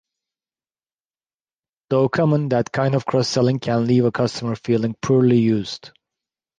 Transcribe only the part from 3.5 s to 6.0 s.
can leave a customer feeling poorly used.